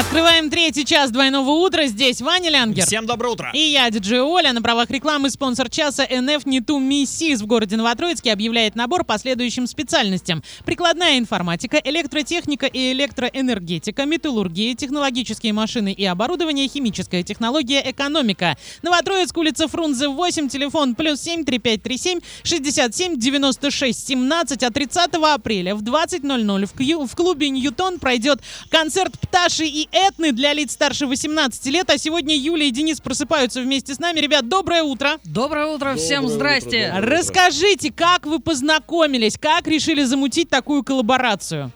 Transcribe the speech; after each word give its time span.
Открываем 0.00 0.48
третий 0.48 0.86
час 0.86 1.10
двойного 1.10 1.50
утра. 1.50 1.84
Здесь 1.84 2.22
Ваня 2.22 2.48
Лянгер. 2.48 2.86
Всем 2.86 3.04
доброе 3.04 3.34
утро. 3.34 3.50
И 3.52 3.58
я, 3.58 3.90
диджей 3.90 4.22
Оля, 4.22 4.54
на 4.54 4.62
правах 4.62 4.88
рекламы 4.88 5.28
спонсор 5.28 5.68
часа 5.68 6.06
NF 6.06 6.44
Нету 6.46 6.78
Миссис 6.78 7.42
в 7.42 7.46
городе 7.46 7.76
Новотроицке 7.76 8.32
объявляет 8.32 8.76
набор 8.76 9.04
по 9.04 9.18
следующим 9.18 9.66
специальностям. 9.66 10.42
Прикладная 10.64 11.18
информатика, 11.18 11.76
электротехника 11.84 12.64
и 12.64 12.92
электроэнергетика, 12.92 14.06
металлургия, 14.06 14.74
технологические 14.74 15.52
машины 15.52 15.92
и 15.92 16.06
оборудование, 16.06 16.66
химическая 16.66 17.22
технология, 17.22 17.82
экономика. 17.84 18.56
Новотроицк, 18.80 19.36
улица 19.36 19.68
Фрунзе, 19.68 20.08
8, 20.08 20.48
телефон 20.48 20.94
плюс 20.94 21.20
7 21.20 21.44
3537 21.44 22.20
67 22.44 23.18
96 23.18 24.08
17. 24.08 24.62
А 24.62 24.70
30 24.70 25.10
апреля 25.12 25.74
в 25.74 25.82
20.00 25.82 26.66
в, 26.66 27.06
в 27.06 27.14
клубе 27.14 27.50
Ньютон 27.50 27.98
пройдет 27.98 28.40
концерт 28.70 29.12
Пташи 29.20 29.66
и 29.66 29.89
Этны 29.92 30.32
для 30.32 30.52
лиц 30.52 30.72
старше 30.72 31.06
18 31.06 31.66
лет. 31.66 31.90
А 31.90 31.98
сегодня 31.98 32.36
Юля 32.36 32.66
и 32.66 32.70
Денис 32.70 33.00
просыпаются 33.00 33.60
вместе 33.60 33.94
с 33.94 33.98
нами. 33.98 34.20
Ребят, 34.20 34.48
доброе 34.48 34.82
утро! 34.82 35.18
Доброе 35.24 35.66
утро, 35.66 35.96
всем 35.96 36.22
Доброе 36.28 36.60
здрасте. 36.60 36.86
утро, 36.88 37.00
доброе. 37.00 37.18
Расскажите, 37.18 37.92
как 37.92 38.26
вы 38.26 38.38
познакомились, 38.40 39.36
как 39.36 39.66
решили 39.66 40.04
замутить 40.04 40.48
такую 40.48 40.84
коллаборацию? 40.84 41.72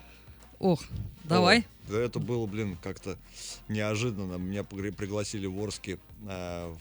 Ох, 0.60 0.82
давай. 1.24 1.66
Да 1.88 1.98
это 1.98 2.18
было, 2.20 2.46
блин, 2.46 2.78
как-то 2.82 3.16
неожиданно. 3.68 4.36
Меня 4.36 4.64
пригласили 4.64 5.46
в 5.46 5.60
Орске 5.62 5.98
э, 6.28 6.72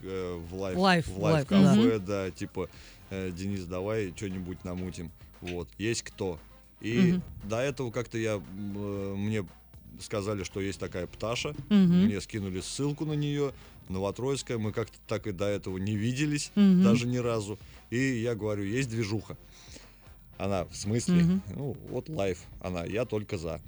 в, 0.00 0.04
э, 0.06 0.34
в 0.50 0.54
Live, 0.54 0.78
Live, 0.78 1.06
в 1.08 1.18
Live, 1.22 1.46
кафе, 1.48 1.98
да, 1.98 2.30
типа, 2.30 2.68
э, 3.10 3.30
Денис, 3.32 3.64
давай 3.64 4.12
что-нибудь 4.14 4.62
намутим. 4.64 5.10
Вот, 5.40 5.68
есть 5.78 6.02
кто. 6.02 6.38
И 6.80 6.98
Мгм. 6.98 7.22
до 7.44 7.56
этого 7.60 7.90
как-то 7.90 8.18
я, 8.18 8.34
э, 8.36 9.14
мне 9.16 9.44
сказали, 10.00 10.44
что 10.44 10.60
есть 10.60 10.78
такая 10.78 11.06
пташа. 11.06 11.54
Мгм. 11.68 12.04
Мне 12.06 12.20
скинули 12.20 12.60
ссылку 12.60 13.04
на 13.04 13.12
нее. 13.14 13.52
Новотроицкая. 13.88 14.58
Мы 14.58 14.72
как-то 14.72 14.98
так 15.06 15.26
и 15.26 15.32
до 15.32 15.46
этого 15.46 15.78
не 15.78 15.96
виделись. 15.96 16.50
Мгм. 16.54 16.82
даже 16.82 17.06
ни 17.06 17.16
разу. 17.18 17.58
И 17.90 17.98
я 17.98 18.34
говорю, 18.34 18.64
есть 18.64 18.90
движуха. 18.90 19.36
Она, 20.36 20.64
в 20.66 20.76
смысле? 20.76 21.14
Мгм. 21.24 21.42
Ну, 21.56 21.76
вот 21.90 22.08
лайф. 22.08 22.38
Она, 22.60 22.84
я 22.84 23.04
только 23.04 23.38
за. 23.38 23.60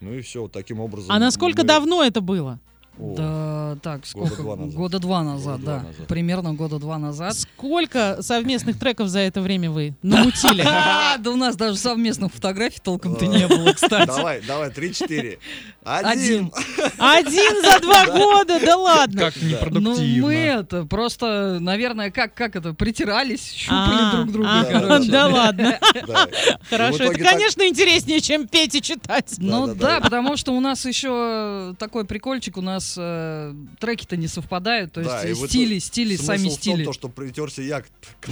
Ну 0.00 0.12
и 0.14 0.20
все, 0.22 0.48
таким 0.48 0.80
образом. 0.80 1.12
А 1.12 1.18
насколько 1.18 1.62
мы- 1.62 1.68
давно 1.68 2.02
это 2.04 2.20
было? 2.20 2.58
О, 2.98 3.14
Да, 3.16 3.78
так, 3.82 4.06
сколько? 4.06 4.42
два 4.42 4.56
назад. 4.56 4.74
Года 4.74 4.98
два 4.98 5.22
назад, 5.22 5.60
Года 5.60 5.64
два 5.64 5.78
да. 5.78 5.82
назад. 5.86 6.06
Примерно 6.06 6.54
года 6.54 6.78
два 6.78 6.98
назад. 6.98 7.34
Сколько 7.36 8.18
совместных 8.22 8.78
треков 8.78 9.08
за 9.08 9.20
это 9.20 9.40
время 9.40 9.70
вы 9.70 9.94
намутили? 10.02 10.64
Да 11.18 11.30
у 11.30 11.36
нас 11.36 11.56
даже 11.56 11.78
совместных 11.78 12.32
фотографий 12.32 12.78
толком-то 12.82 13.26
не 13.26 13.46
было, 13.48 13.72
кстати. 13.72 14.06
Давай, 14.06 14.42
давай, 14.46 14.70
три-четыре. 14.70 15.38
Один. 15.82 16.50
Один. 16.98 16.98
Один 16.98 17.62
за 17.62 17.80
два 17.80 18.06
года, 18.06 18.60
да 18.60 18.76
ладно. 18.76 19.20
Как 19.20 19.34
Ну, 19.40 19.48
непродуктивно. 19.48 20.26
мы 20.26 20.34
это, 20.34 20.84
просто, 20.84 21.58
наверное, 21.60 22.10
как, 22.10 22.34
как 22.34 22.54
это, 22.56 22.74
притирались, 22.74 23.50
щупали 23.52 23.98
А, 24.02 24.12
друг 24.16 24.32
друга, 24.32 24.50
а. 24.96 24.98
Да 25.00 25.26
ладно. 25.28 25.78
Хорошо. 26.70 27.04
Это, 27.04 27.18
конечно, 27.18 27.66
интереснее, 27.66 28.20
чем 28.20 28.46
петь 28.46 28.74
и 28.74 28.82
читать. 28.82 29.34
Ну 29.38 29.74
да, 29.74 30.00
потому 30.00 30.36
что 30.36 30.52
у 30.52 30.60
нас 30.60 30.84
еще 30.84 31.74
такой 31.78 32.04
прикольчик, 32.04 32.56
у 32.58 32.62
нас 32.62 32.85
э, 32.96 33.54
треки-то 33.80 34.16
не 34.16 34.28
совпадают, 34.28 34.92
то 34.92 35.02
Да, 35.02 35.22
есть 35.22 35.40
вот 35.40 35.50
стили, 35.50 35.78
стили, 35.78 36.16
Смысл 36.16 36.26
сами 36.26 36.38
в 36.38 36.42
том, 36.44 36.52
стили. 36.52 36.84
то, 36.84 36.92
что 36.92 37.08
притерся 37.08 37.62
я 37.62 37.80
к 37.80 37.86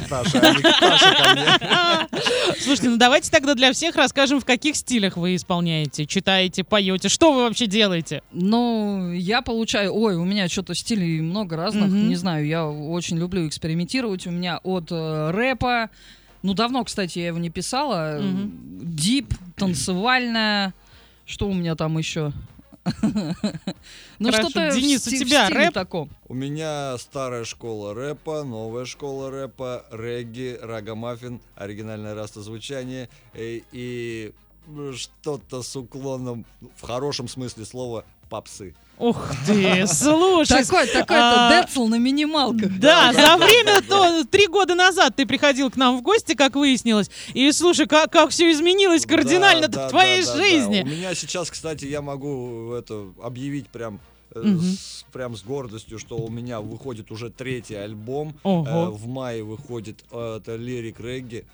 Таше, 0.09 0.39
а 0.39 0.53
не 0.55 0.63
к 0.63 0.81
Таше 0.81 1.15
ко 1.17 1.33
мне. 1.33 2.55
Слушайте, 2.61 2.89
ну 2.91 2.97
давайте 2.97 3.31
тогда 3.31 3.55
для 3.55 3.73
всех 3.73 3.97
расскажем, 3.97 4.41
в 4.41 4.45
каких 4.45 4.77
стилях 4.77 5.17
вы 5.17 5.37
исполняете, 5.37 6.07
читаете, 6.07 6.65
поете. 6.65 7.09
Что 7.09 7.33
вы 7.33 7.43
вообще 7.43 7.67
делаете? 7.67 8.23
Ну, 8.33 9.13
я 9.13 9.43
получаю... 9.43 9.95
Ой, 9.95 10.17
у 10.17 10.25
меня 10.25 10.49
что-то 10.49 10.75
стилей 10.75 11.21
много 11.21 11.57
разных. 11.57 11.91
Не 11.91 12.17
знаю, 12.17 12.47
я 12.47 12.67
очень 12.67 13.19
люблю 13.19 13.47
экспериментировать. 13.49 14.27
У 14.27 14.31
меня 14.31 14.59
от 14.63 14.89
э, 14.91 15.31
рэпа... 15.31 15.91
Ну, 16.43 16.53
давно, 16.53 16.85
кстати, 16.85 17.21
я 17.21 17.29
его 17.29 17.39
не 17.39 17.49
писала. 17.51 18.21
Дип, 18.83 19.33
танцевальная... 19.57 20.75
Что 21.27 21.49
у 21.49 21.55
меня 21.55 21.75
там 21.75 21.97
еще? 21.97 22.33
Ну, 24.19 24.33
что-то 24.33 24.71
Денис, 24.73 25.07
у 25.07 25.11
тебя 25.11 25.49
рэп? 25.49 25.75
таком. 25.75 26.11
У 26.29 26.35
меня 26.35 26.97
старая 26.99 27.45
школа 27.45 27.95
рэпа, 27.95 28.45
новая 28.45 28.85
школа 28.85 29.31
рэпа, 29.31 29.87
регги, 29.91 30.59
рагамаффин, 30.61 31.41
оригинальное 31.57 32.15
растозвучание 32.15 33.09
э, 33.33 33.61
и 33.73 34.33
ну, 34.67 34.93
что-то 34.93 35.63
с 35.63 35.77
уклоном, 35.77 36.45
в 36.77 36.83
хорошем 36.83 37.29
смысле 37.29 37.65
слова, 37.65 38.05
попсы. 38.35 38.75
Ух 38.99 39.31
ты, 39.47 39.87
слушай. 39.87 40.65
Такой, 40.65 40.87
такой-то 40.87 41.49
а, 41.49 41.63
Децл 41.63 41.87
на 41.87 41.99
минималках. 41.99 42.79
Да, 42.79 43.13
за 43.13 43.37
время, 43.37 43.81
то 43.83 44.25
три 44.25 44.49
года 44.49 44.75
назад 44.75 45.15
ты 45.17 45.27
приходил 45.27 45.71
к 45.71 45.77
нам 45.77 45.99
в 45.99 46.03
гости, 46.03 46.35
как 46.35 46.57
выяснилось. 46.57 47.11
И 47.33 47.51
слушай, 47.53 47.87
как, 47.87 48.11
как 48.11 48.31
все 48.31 48.51
изменилось 48.51 49.07
кардинально 49.07 49.69
Да, 49.69 49.87
в 49.87 49.91
твоей 49.91 50.25
да, 50.25 50.33
да, 50.33 50.37
да. 50.37 50.45
жизни. 50.45 50.83
У 50.83 50.87
меня 50.87 51.15
сейчас, 51.15 51.51
кстати, 51.51 51.85
я 51.87 52.03
могу 52.03 52.73
это 52.73 53.13
объявить 53.23 53.69
прям 53.69 54.01
с, 54.35 55.05
прям 55.13 55.37
с 55.37 55.43
гордостью, 55.43 55.99
что 55.99 56.17
у 56.17 56.29
меня 56.29 56.61
выходит 56.61 57.13
уже 57.13 57.31
третий 57.31 57.77
альбом. 57.77 58.35
Ого. 58.43 58.67
Э, 58.67 58.91
в 58.91 59.07
мае 59.07 59.45
выходит 59.45 60.05
э, 60.11 60.39
это 60.41 60.57
лирик 60.57 60.99
регги. 60.99 61.45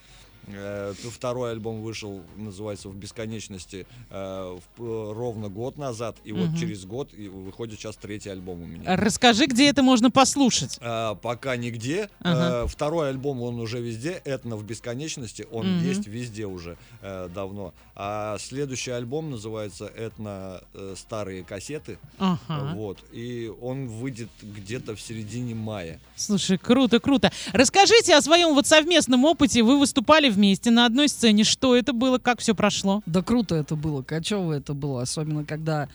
Э, 0.54 0.92
Второй 1.10 1.52
альбом 1.52 1.82
вышел, 1.82 2.22
называется 2.36 2.88
«В 2.88 2.96
бесконечности» 2.96 3.86
э, 4.10 4.58
в- 4.76 4.82
э, 4.82 5.12
ровно 5.12 5.48
год 5.48 5.76
назад. 5.78 6.16
И 6.24 6.32
вот 6.32 6.58
через 6.58 6.84
год 6.84 7.12
выходит 7.12 7.78
сейчас 7.78 7.96
третий 7.96 8.30
альбом 8.30 8.62
у 8.62 8.66
меня. 8.66 8.96
Расскажи, 8.96 9.46
где 9.46 9.68
это 9.68 9.82
можно 9.82 10.10
послушать. 10.10 10.78
Пока 10.80 11.56
нигде. 11.56 12.08
Ага. 12.20 12.66
Второй 12.66 13.08
альбом, 13.10 13.42
он 13.42 13.60
уже 13.60 13.80
везде. 13.80 14.20
Этно 14.24 14.56
в 14.56 14.64
бесконечности. 14.64 15.46
Он 15.52 15.76
Мгм. 15.76 15.84
есть 15.86 16.06
везде 16.06 16.46
уже 16.46 16.76
давно. 17.02 17.72
А 17.94 18.38
следующий 18.38 18.90
альбом 18.92 19.30
называется 19.30 19.86
Этно 19.86 20.62
старые 20.96 21.44
кассеты. 21.44 21.98
Ага. 22.18 22.72
Вот. 22.74 22.98
И 23.12 23.52
он 23.60 23.88
выйдет 23.88 24.28
где-то 24.42 24.94
в 24.96 25.00
середине 25.00 25.54
мая. 25.54 26.00
Слушай, 26.16 26.56
круто, 26.58 26.98
круто. 27.00 27.30
Расскажите 27.52 28.14
о 28.16 28.22
своем 28.22 28.54
вот 28.54 28.66
совместном 28.66 29.24
опыте. 29.24 29.62
Вы 29.62 29.78
выступали 29.78 30.28
вместе 30.40 30.70
на 30.70 30.86
одной 30.86 31.08
сцене. 31.08 31.44
Что 31.44 31.76
это 31.76 31.92
было, 31.92 32.18
как 32.18 32.40
все 32.40 32.54
прошло? 32.54 33.02
Да 33.04 33.22
круто 33.22 33.54
это 33.54 33.76
было, 33.76 34.02
кочево 34.02 34.52
это 34.54 34.72
было, 34.72 35.02
особенно 35.02 35.44
когда 35.44 35.88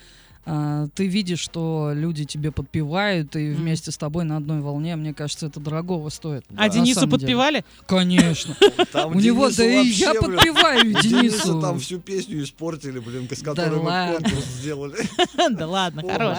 а, 0.45 0.85
ты 0.94 1.07
видишь, 1.07 1.39
что 1.39 1.91
люди 1.95 2.23
тебе 2.25 2.51
подпевают 2.51 3.35
и 3.35 3.50
вместе 3.50 3.89
с 3.89 3.97
тобой 3.97 4.25
на 4.25 4.38
одной 4.38 4.61
волне, 4.61 4.95
мне 4.95 5.11
кажется, 5.11 5.47
это 5.47 5.59
дорогого 5.59 6.09
стоит. 6.09 6.45
А 6.56 6.67
на 6.67 6.69
Денису 6.69 7.00
самом 7.00 7.09
деле. 7.09 7.22
подпевали? 7.22 7.66
Конечно. 7.88 8.56
Там 8.91 9.16
У 9.16 9.19
него, 9.19 9.50
да 9.50 9.66
и 9.66 9.88
я 9.88 10.13
подпеваю 10.13 10.94
Денису. 11.01 11.59
там 11.59 11.79
всю 11.79 12.00
песню 12.00 12.44
испортили, 12.44 13.00
блин, 13.00 13.27
с 13.31 13.41
Да 13.41 13.56
которой 13.56 13.81
мы 13.81 14.13
конкурс 14.13 14.45
сделали. 14.59 14.97
Да 15.50 15.67
ладно, 15.67 16.03
хорош. 16.03 16.38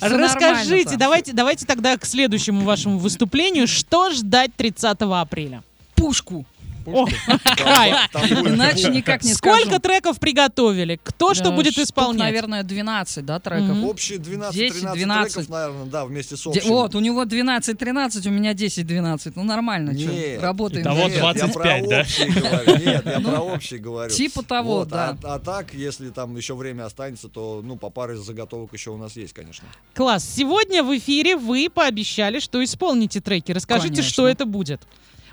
Расскажите, 0.00 0.96
давайте, 0.96 1.32
давайте 1.32 1.66
тогда 1.66 1.96
к 1.96 2.04
следующему 2.04 2.62
вашему 2.62 2.98
выступлению. 2.98 3.68
Что 3.68 4.10
ждать 4.10 4.52
30 4.56 4.96
апреля? 5.00 5.62
Пушку. 5.94 6.44
Иначе 8.46 8.88
никак 8.90 9.22
не 9.22 9.34
Сколько 9.34 9.78
треков 9.78 10.18
приготовили? 10.18 10.98
Кто 11.02 11.34
что 11.34 11.52
будет 11.52 11.78
исполнять? 11.78 12.22
наверное, 12.22 12.62
12, 12.62 13.24
да, 13.24 13.40
треков? 13.40 13.84
Общие 13.84 14.18
12-13 14.18 14.52
10, 14.52 14.92
12. 14.92 15.32
треков, 15.34 15.48
наверное, 15.50 15.84
да, 15.86 16.04
вместе 16.04 16.36
с 16.36 16.42
Де- 16.44 16.50
общим. 16.50 16.68
Вот, 16.70 16.94
у 16.94 17.00
него 17.00 17.24
12-13, 17.24 18.26
у 18.28 18.30
меня 18.30 18.52
10-12. 18.52 19.32
Ну, 19.34 19.42
нормально, 19.44 19.90
Нет. 19.90 20.40
работаем. 20.42 20.82
Итого 20.82 21.04
Нет, 21.04 21.14
я 21.14 21.20
25, 21.20 21.52
про 21.54 21.88
да? 21.88 22.78
Нет, 22.78 23.06
я 23.06 23.18
Ну, 23.20 23.30
про 23.30 23.40
общий 23.40 23.78
говорю. 23.78 24.12
Типа 24.12 24.42
того, 24.42 24.78
Вот, 24.78 24.88
да. 24.88 25.16
а, 25.22 25.34
а 25.34 25.38
так, 25.38 25.74
если 25.74 26.10
там 26.10 26.36
еще 26.36 26.54
время 26.54 26.86
останется, 26.86 27.28
то 27.28 27.60
ну 27.64 27.76
по 27.76 27.90
паре 27.90 28.16
заготовок 28.16 28.72
еще 28.72 28.90
у 28.90 28.96
нас 28.96 29.16
есть, 29.16 29.32
конечно. 29.32 29.66
Класс. 29.94 30.24
Сегодня 30.24 30.82
в 30.82 30.96
эфире 30.96 31.36
вы 31.36 31.68
пообещали, 31.72 32.38
что 32.40 32.62
исполните 32.62 33.20
треки. 33.20 33.52
Расскажите, 33.52 34.02
что 34.02 34.26
это 34.28 34.44
будет. 34.46 34.80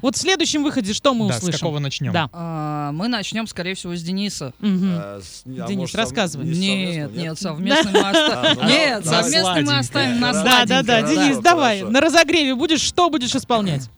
Вот 0.01 0.15
в 0.15 0.19
следующем 0.19 0.63
выходе 0.63 0.93
что 0.93 1.13
мы 1.13 1.27
Да, 1.27 1.33
с 1.35 1.37
услышим? 1.39 1.59
какого 1.59 1.79
начнем? 1.79 2.11
Да. 2.13 2.29
А, 2.33 2.91
мы 2.91 3.07
начнем, 3.07 3.47
скорее 3.47 3.75
всего, 3.75 3.95
с 3.95 4.01
Дениса. 4.01 4.53
Мгм. 4.59 4.91
А, 4.97 5.19
с- 5.21 5.43
а 5.45 5.49
Денис, 5.67 5.77
может, 5.77 5.95
рассказывай. 5.95 6.45
не 6.45 6.85
Нет, 6.85 7.09
совместно, 7.09 7.19
нет, 7.21 7.39
совместный 7.39 7.91
мы 7.91 7.99
А, 7.99 8.09
оставим. 8.09 8.57
ну, 8.61 8.69
Нет, 8.69 9.03
давай. 9.03 9.23
совместный 9.23 9.63
мы 9.63 9.77
оставим 9.77 10.19
на 10.19 10.33
Да, 10.33 10.65
Да, 10.65 10.83
да, 10.83 11.01
Денис, 11.03 11.37
давай. 11.39 11.81
На 11.83 12.01
разогреве 12.01 12.55
будешь, 12.55 12.81
что 12.81 13.09
будешь 13.09 13.35
исполнять? 13.35 13.89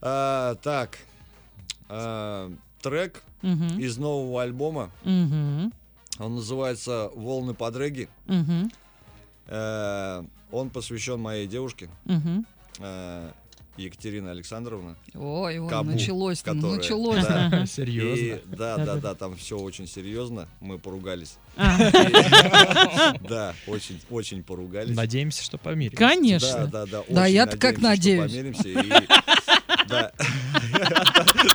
А, 0.00 0.54
так, 0.56 0.98
а, 1.88 2.52
трек 2.82 3.22
из 3.78 3.96
нового 3.98 4.42
альбома. 4.42 4.90
Он 5.04 6.36
называется 6.36 7.10
"Волны 7.14 7.54
подреги". 7.54 8.08
Э, 9.46 10.22
Он 10.52 10.70
посвящен 10.70 11.18
моей 11.20 11.46
девушке. 11.48 11.88
Екатерина 13.76 14.30
Александровна. 14.30 14.96
Ой, 15.14 15.58
ой, 15.58 15.68
Кабу, 15.68 15.90
началось-то, 15.90 16.54
которая- 16.54 16.76
началось. 16.76 17.22
Да. 17.24 17.66
Серьезно. 17.66 18.14
И 18.22 18.40
да, 18.56 18.76
да, 18.78 18.94
да, 18.96 19.14
там 19.14 19.36
все 19.36 19.58
очень 19.58 19.86
серьезно. 19.88 20.48
Мы 20.60 20.78
поругались. 20.78 21.36
Да, 21.56 23.54
очень, 23.66 24.00
очень 24.10 24.42
поругались. 24.42 24.94
Надеемся, 24.96 25.42
что 25.42 25.58
помирим. 25.58 25.92
Да, 25.98 26.08
Конечно. 26.08 26.66
да, 26.66 26.86
да. 26.86 27.02
Да, 27.08 27.22
очень 27.22 27.34
я-то 27.34 27.56
как 27.58 27.78
надеюсь. 27.80 28.30
помиримся, 28.32 28.84
Да. 29.88 30.12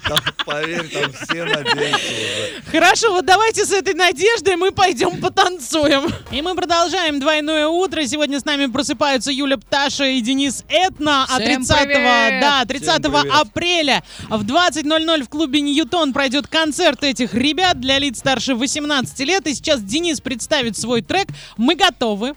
Там, 0.10 0.20
Поверь, 0.46 0.90
там 0.90 1.14
все 1.14 1.44
надеются 1.44 1.98
уже. 1.98 2.62
Хорошо, 2.72 3.12
вот 3.14 3.26
давайте 3.26 3.64
с 3.66 3.72
этой 3.72 3.94
надеждой 3.94 4.56
мы 4.56 4.72
пойдем 4.72 5.22
потанцуем. 5.22 6.12
И 6.32 6.42
мы 6.42 6.56
продолжаем 6.56 7.20
двойное 7.20 7.68
утро. 7.68 8.04
Сегодня 8.08 8.40
с 8.40 8.46
нами 8.46 8.66
просыпаются 8.66 9.32
Юля 9.32 9.58
Пташа 9.58 10.06
и 10.06 10.20
Денис 10.22 10.64
Этна. 10.68 11.26
А 11.30 11.40
Всем 11.40 11.64
30, 11.64 11.84
привет! 11.84 12.42
да, 12.42 12.66
30 12.66 12.90
Всем 12.90 13.02
привет! 13.14 13.34
апреля 13.34 14.04
в 14.30 14.44
20.00 14.44 15.24
в 15.24 15.30
клубе 15.30 15.62
Ньютон 15.62 16.12
пройдет 16.14 16.48
концерт 16.48 17.04
этих 17.04 17.36
ребят 17.36 17.80
для 17.80 18.00
лиц 18.00 18.18
старше 18.20 18.56
18 18.56 19.20
лет. 19.20 19.46
И 19.46 19.54
сейчас 19.54 19.82
Денис 19.82 20.20
представит 20.22 20.76
свой 20.76 21.02
трек. 21.04 21.28
Мы 21.58 21.76
готовы. 21.76 22.34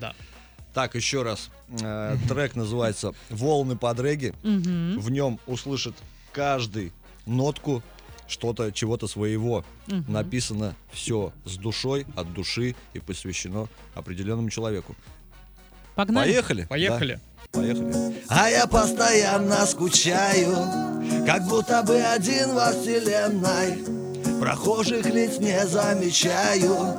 Да. 0.00 0.12
Так, 0.74 0.96
еще 0.96 1.22
раз. 1.22 1.50
Э, 1.82 2.16
Трек 2.28 2.54
называется 2.54 3.12
«Волны 3.30 3.76
под 3.76 3.98
регги». 4.00 4.34
Мгм, 4.42 5.00
В 5.00 5.10
нем 5.10 5.40
услышит 5.46 5.94
каждый 6.36 6.92
нотку 7.24 7.82
что-то, 8.28 8.70
чего-то 8.70 9.06
своего. 9.06 9.64
мгм. 9.86 10.12
Написано 10.12 10.74
все 10.92 11.32
с 11.46 11.56
душой, 11.56 12.06
от 12.14 12.32
души 12.34 12.74
и 12.92 12.98
посвящено 12.98 13.68
определенному 13.94 14.50
человеку. 14.50 14.94
Погнали. 15.94 16.28
Поехали? 16.28 16.66
Поехали. 16.68 17.20
Да, 17.52 17.58
поехали. 17.60 18.14
А 18.28 18.50
я 18.50 18.66
постоянно 18.66 19.64
скучаю, 19.64 20.54
как 21.24 21.46
будто 21.48 21.82
бы 21.82 21.96
один 22.02 22.52
во 22.54 22.72
вселенной. 22.72 23.84
Прохожих 24.38 25.06
лиц 25.06 25.38
не 25.38 25.66
замечаю, 25.66 26.98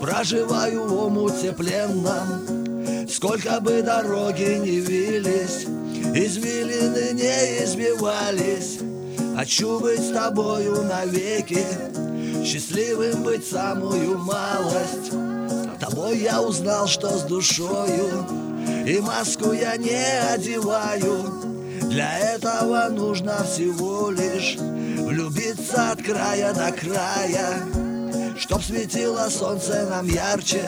проживаю 0.00 0.88
в 0.88 0.92
омуте 1.06 1.52
пленном. 1.52 3.08
Сколько 3.08 3.60
бы 3.60 3.82
дороги 3.82 4.58
не 4.58 4.80
вились, 4.80 5.66
извилины 6.18 7.12
не 7.12 7.64
избивались. 7.64 8.78
Хочу 9.36 9.80
быть 9.80 10.00
с 10.00 10.12
тобою 10.12 10.82
навеки, 10.82 11.64
счастливым 12.44 13.22
быть 13.22 13.46
самую 13.46 14.18
малость. 14.18 15.10
Тобой 15.78 16.18
я 16.18 16.40
узнал, 16.40 16.86
что 16.86 17.10
с 17.10 17.22
душою. 17.22 18.26
И 18.86 18.98
маску 19.00 19.52
я 19.52 19.76
не 19.76 20.20
одеваю. 20.32 21.42
Для 21.82 22.18
этого 22.18 22.88
нужно 22.88 23.44
всего 23.44 24.10
лишь 24.10 24.56
Влюбиться 25.06 25.92
от 25.92 26.02
края 26.02 26.52
до 26.52 26.72
края. 26.72 27.62
Чтоб 28.38 28.62
светило 28.62 29.28
солнце 29.28 29.86
нам 29.88 30.08
ярче. 30.08 30.64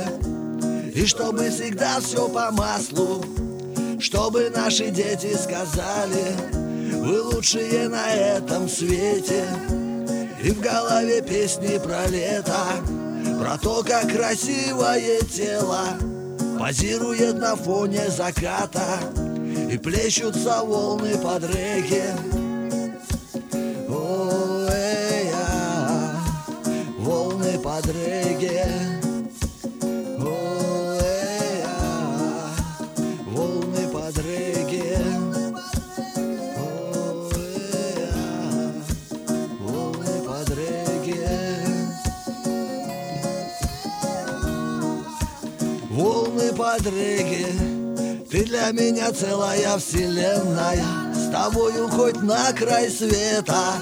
И 0.95 1.07
чтобы 1.07 1.51
всегда 1.51 2.01
все 2.01 2.29
по 2.29 2.51
маслу 2.53 3.25
Чтобы 3.99 4.51
наши 4.51 4.91
дети 4.91 5.35
сказали 5.37 6.37
Вы 6.93 7.21
лучшие 7.23 7.89
на 7.89 8.13
этом 8.13 8.69
свете 8.69 9.45
и 10.43 10.51
в 10.51 10.61
голове 10.61 11.21
песни 11.21 11.79
про 11.79 12.07
лето 12.07 12.57
Про 13.41 13.59
то, 13.59 13.83
как 13.83 14.09
красивое 14.13 15.21
тело 15.23 15.99
Позирует 16.61 17.39
на 17.39 17.57
фоне 17.57 18.09
заката 18.09 19.01
И 19.71 19.77
плещутся 19.79 20.63
волны 20.63 21.19
под 21.19 21.43
регги 21.53 22.05
О-э-я, 23.89 25.41
Волны 26.99 27.59
под 27.59 27.87
регги 27.87 28.98
под 46.59 46.83
ты 48.31 48.45
для 48.45 48.73
меня 48.73 49.13
целая 49.13 49.79
вселенная, 49.79 50.85
с 51.15 51.31
тобою 51.31 51.89
хоть 51.89 52.21
на 52.21 52.53
край 52.53 52.91
света. 52.91 53.75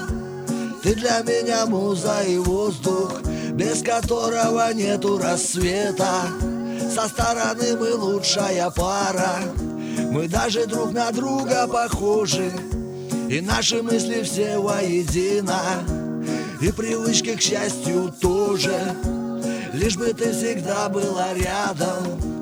Ты 0.83 0.93
для 0.93 1.21
меня 1.21 1.65
муза 1.65 2.21
и 2.21 2.37
воздух, 2.37 3.19
без 3.53 3.81
которого 3.81 4.71
нету 4.73 5.17
рассвета. 5.17 6.27
Со 6.93 7.07
стороны 7.07 7.75
мы 7.77 7.95
лучшая 7.95 8.69
пара, 8.69 9.39
мы 10.11 10.27
даже 10.27 10.67
друг 10.67 10.93
на 10.93 11.11
друга 11.11 11.67
похожи. 11.67 12.51
И 13.27 13.41
наши 13.41 13.81
мысли 13.81 14.21
все 14.23 14.57
воедино 14.57 15.59
И 16.61 16.71
привычки 16.71 17.35
к 17.35 17.41
счастью 17.41 18.13
тоже 18.21 18.95
Лишь 19.73 19.97
бы 19.97 20.13
ты 20.13 20.31
всегда 20.31 20.87
была 20.87 21.33
рядом 21.33 22.36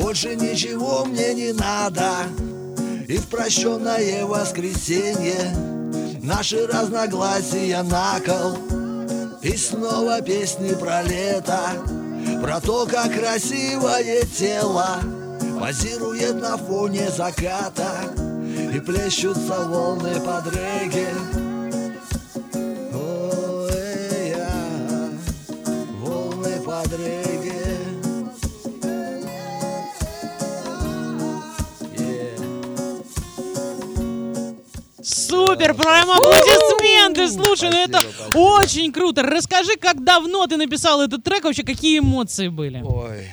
Больше 0.00 0.34
ничего 0.34 1.04
мне 1.04 1.34
не 1.34 1.52
надо. 1.52 2.10
И 3.06 3.18
в 3.18 3.26
прощенное 3.28 4.24
воскресенье 4.24 5.54
Наши 6.22 6.66
разногласия 6.66 7.82
на 7.82 8.18
кол. 8.20 8.56
И 9.42 9.54
снова 9.58 10.22
песни 10.22 10.72
про 10.74 11.02
лето 11.02 11.60
Про 12.40 12.60
то, 12.60 12.86
как 12.86 13.12
красивое 13.12 14.22
тело 14.24 15.00
Позирует 15.60 16.40
на 16.40 16.56
фоне 16.56 17.10
заката 17.10 17.90
И 18.72 18.80
плещутся 18.80 19.66
волны 19.66 20.18
под 20.20 20.46
регги 20.54 21.08
Ой-я, 22.94 24.50
волны 26.00 26.60
под 26.64 26.92
регги 26.92 27.29
Супер, 35.02 35.74
прям 35.74 36.10
аплодисменты. 36.10 37.28
Слушай, 37.28 37.70
ну 37.70 37.76
это 37.76 38.00
очень 38.38 38.92
круто. 38.92 39.22
Расскажи, 39.22 39.76
как 39.80 40.04
давно 40.04 40.46
ты 40.46 40.56
написал 40.56 41.00
этот 41.02 41.24
трек, 41.24 41.44
вообще 41.44 41.62
какие 41.62 41.98
эмоции 41.98 42.48
были? 42.48 42.82
Ой, 42.84 43.28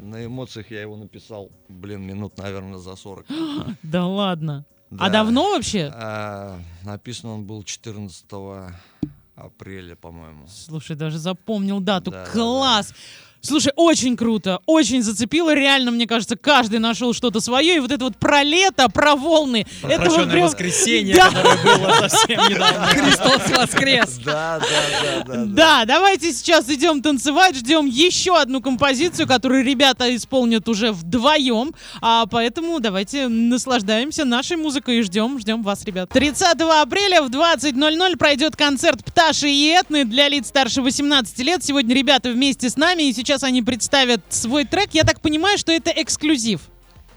на 0.00 0.24
эмоциях 0.24 0.70
я 0.70 0.82
его 0.82 0.96
написал, 0.96 1.50
блин, 1.68 2.02
минут, 2.02 2.36
наверное, 2.38 2.78
за 2.78 2.96
40. 2.96 3.26
Да 3.82 4.06
ладно. 4.06 4.64
А 4.98 5.06
Да. 5.08 5.10
давно 5.10 5.50
вообще? 5.50 5.90
А, 5.94 6.58
написан 6.84 7.30
он 7.30 7.44
был 7.44 7.62
14 7.62 8.24
апреля, 9.34 9.96
по-моему. 9.96 10.46
Слушай, 10.48 10.96
даже 10.96 11.18
запомнил 11.18 11.80
дату. 11.80 12.10
Да, 12.10 12.24
да, 12.26 12.30
Класс! 12.30 12.92
Слушай, 13.44 13.72
очень 13.74 14.16
круто, 14.16 14.60
очень 14.66 15.02
зацепило. 15.02 15.52
Реально, 15.52 15.90
мне 15.90 16.06
кажется, 16.06 16.36
каждый 16.36 16.78
нашел 16.78 17.12
что-то 17.12 17.40
свое. 17.40 17.76
И 17.76 17.80
вот 17.80 17.90
это 17.90 18.04
вот 18.04 18.16
про 18.16 18.44
лето, 18.44 18.88
про 18.88 19.16
волны. 19.16 19.66
это 19.82 20.08
вот 20.10 20.30
прям... 20.30 20.46
воскресенье, 20.46 21.16
Да. 21.16 21.28
которое 21.28 21.78
было 21.78 22.08
совсем 22.08 22.40
недавно. 22.48 22.86
Христос 22.86 23.50
воскрес! 23.50 24.18
Да, 24.24 24.60
да, 24.60 25.24
да, 25.26 25.34
да. 25.34 25.44
Да, 25.44 25.84
давайте 25.86 26.32
сейчас 26.32 26.68
идем 26.70 27.02
танцевать, 27.02 27.56
ждем 27.56 27.86
еще 27.86 28.38
одну 28.38 28.60
композицию, 28.60 29.26
которую 29.26 29.64
ребята 29.64 30.14
исполнят 30.14 30.68
уже 30.68 30.92
вдвоем, 30.92 31.74
а 32.00 32.26
поэтому 32.26 32.78
давайте 32.78 33.26
наслаждаемся 33.26 34.24
нашей 34.24 34.56
музыкой 34.56 34.98
и 34.98 35.02
ждем, 35.02 35.40
ждем 35.40 35.62
вас, 35.62 35.84
ребят. 35.84 36.10
30 36.10 36.60
апреля 36.60 37.22
в 37.22 37.28
20.00 37.30 38.16
пройдет 38.16 38.54
концерт 38.54 39.04
Пташи 39.04 39.48
и 39.50 39.66
Этны 39.68 40.04
для 40.04 40.28
лиц 40.28 40.46
старше 40.46 40.80
18 40.80 41.38
лет. 41.40 41.64
Сегодня 41.64 41.92
ребята 41.94 42.30
вместе 42.30 42.70
с 42.70 42.76
нами, 42.76 43.02
и 43.08 43.12
сейчас 43.12 43.31
они 43.42 43.62
представят 43.62 44.20
свой 44.30 44.64
трек. 44.64 44.90
Я 44.92 45.04
так 45.04 45.20
понимаю, 45.20 45.58
что 45.58 45.72
это 45.72 45.90
эксклюзив. 45.90 46.60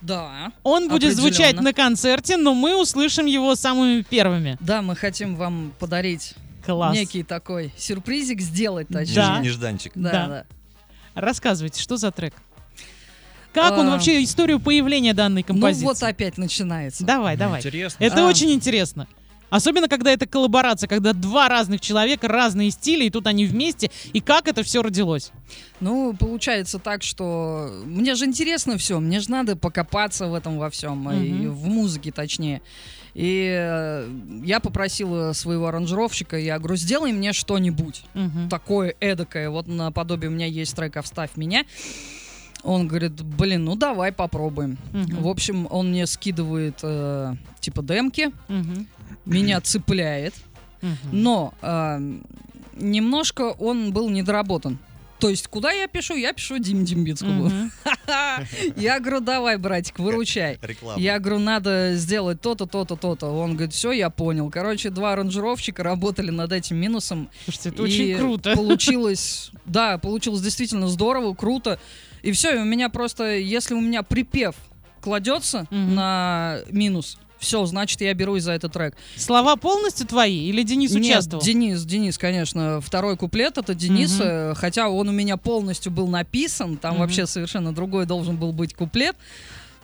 Да. 0.01 0.51
Он 0.63 0.88
будет 0.88 1.15
звучать 1.15 1.60
на 1.60 1.74
концерте, 1.74 2.38
но 2.38 2.53
мы 2.53 2.79
услышим 2.79 3.25
его 3.25 3.55
самыми 3.55 4.01
первыми. 4.03 4.57
Да, 4.60 4.81
мы 4.81 4.95
хотим 4.95 5.36
вам 5.36 5.74
подарить 5.79 6.34
Класс. 6.65 6.93
некий 6.93 7.24
такой 7.24 7.74
сюрпризик, 7.77 8.39
сделать 8.39 8.88
точнее. 8.88 9.15
Да. 9.15 9.39
Нежданчик. 9.39 9.91
Да, 9.95 10.12
Да. 10.12 10.27
да. 10.27 10.45
Рассказывайте, 11.15 11.81
что 11.81 11.98
за 11.98 12.12
трек? 12.12 12.34
Как 13.53 13.77
он 13.77 13.88
А, 13.88 13.91
вообще, 13.91 14.22
историю 14.24 14.60
появления 14.60 15.13
данной 15.13 15.41
Ну 15.48 15.53
композиции? 15.53 15.86
вот 15.86 16.03
опять 16.03 16.38
начинается. 16.38 17.05
Давай, 17.05 17.38
давай. 17.38 17.60
Интересно. 17.62 18.03
Это 18.03 18.25
А. 18.25 18.27
очень 18.29 18.51
интересно. 18.51 19.07
Особенно, 19.49 19.87
когда 19.87 20.11
это 20.11 20.25
коллаборация, 20.25 20.87
когда 20.87 21.13
два 21.13 21.47
разных 21.49 21.81
человека, 21.81 22.27
разные 22.27 22.71
стили, 22.71 23.05
и 23.05 23.09
тут 23.09 23.27
они 23.27 23.45
вместе. 23.45 23.91
И 24.13 24.19
как 24.21 24.47
это 24.47 24.63
все 24.63 24.81
родилось? 24.81 25.31
Ну, 25.79 26.13
получается 26.17 26.79
так, 26.79 27.03
что 27.03 27.69
мне 27.85 28.15
же 28.15 28.25
интересно 28.25 28.77
все, 28.77 28.99
мне 28.99 29.19
же 29.19 29.29
надо 29.29 29.55
покопаться 29.55 30.27
в 30.27 30.33
этом 30.33 30.57
во 30.57 30.69
всем, 30.69 31.09
и 31.11 31.15
Мгм. 31.31 31.51
в 31.53 31.67
музыке 31.67 32.11
точнее. 32.11 32.61
И 33.13 33.47
э, 33.57 34.09
я 34.43 34.59
попросила 34.59 35.31
своего 35.33 35.67
аранжировщика, 35.67 36.37
я 36.37 36.59
говорю, 36.59 36.75
сделай 36.75 37.13
мне 37.13 37.31
что-нибудь 37.31 38.03
Мгм. 38.13 38.49
такое 38.49 38.93
эдакое. 38.99 39.49
Вот 39.49 39.67
наподобие 39.67 40.29
у 40.29 40.33
меня 40.33 40.47
есть 40.47 40.75
трек 40.75 41.01
«Вставь 41.03 41.31
меня». 41.37 41.65
Он 42.65 42.88
говорит, 42.88 43.22
блин, 43.22 43.63
ну 43.65 43.75
давай 43.75 44.12
попробуем. 44.12 44.77
Мгм. 44.91 45.22
В 45.22 45.27
общем, 45.27 45.67
он 45.69 45.91
мне 45.91 46.07
скидывает 46.07 46.79
э, 46.81 47.36
типа 47.60 47.81
демки, 47.84 48.31
Мгм. 48.48 48.88
меня 49.25 49.62
цепляет, 49.62 50.34
Мгм. 50.81 50.98
но 51.12 51.53
э, 51.62 52.00
немножко 52.75 53.51
он 53.60 53.91
был 53.93 54.10
недоработан. 54.10 54.79
То 55.19 55.29
есть, 55.29 55.48
куда 55.48 55.72
я 55.72 55.88
пишу? 55.88 56.15
Я 56.15 56.34
пишу 56.34 56.57
Диме 56.60 56.84
Дембицкому. 56.86 57.45
Мгм. 57.45 57.72
Я 58.75 59.00
говорю, 59.00 59.22
давай, 59.22 59.57
братик, 59.57 59.98
выручай. 59.98 60.60
Я 60.98 61.19
говорю, 61.19 61.39
надо 61.39 61.93
сделать 61.95 62.41
то-то, 62.41 62.65
то-то, 62.65 62.98
то-то. 62.98 63.27
Он 63.27 63.53
говорит, 63.53 63.74
все, 63.74 63.93
я 63.93 64.10
понял. 64.10 64.50
Короче, 64.51 64.89
два 64.89 65.13
аранжировщика 65.13 65.84
работали 65.84 66.31
над 66.31 66.51
этим 66.51 66.75
минусом. 66.77 67.29
Слушайте, 67.45 67.69
это 67.69 67.84
очень 67.84 68.17
круто. 68.17 68.55
Получилось, 68.55 69.51
да, 69.65 69.98
получилось 69.98 70.41
действительно 70.41 70.89
здорово, 70.89 71.34
круто. 71.34 71.79
И 72.25 72.32
все, 72.32 72.55
и 72.55 72.58
у 72.58 72.65
меня 72.65 72.89
просто, 72.89 73.36
если 73.36 73.75
у 73.75 73.82
меня 73.82 74.01
припев 74.01 74.55
кладется 75.00 75.67
Мгм. 75.70 75.94
на 75.94 76.58
минус, 76.72 77.20
все, 77.38 77.63
значит, 77.67 78.01
я 78.01 78.12
берусь 78.15 78.41
за 78.41 78.53
этот 78.53 78.74
трек. 78.74 78.96
Слова 79.15 79.55
полностью 79.58 80.08
твои 80.08 80.48
или 80.50 80.63
Денис 80.63 80.89
Нет, 80.91 81.03
участвовал? 81.03 81.44
Денис, 81.44 81.84
Денис, 81.86 82.17
конечно, 82.17 82.82
второй 82.82 83.15
куплет 83.15 83.60
это 83.60 83.75
Денис, 83.75 84.17
э, 84.20 84.55
хотя 84.55 84.89
он 84.89 85.08
у 85.10 85.12
меня 85.12 85.38
полностью 85.38 85.91
был 85.91 86.08
написан, 86.08 86.77
там 86.77 86.94
Мгм. 86.94 87.01
вообще 87.01 87.27
совершенно 87.27 87.72
другой 87.75 88.08
должен 88.08 88.38
был 88.38 88.51
быть 88.51 88.74
куплет. 88.74 89.15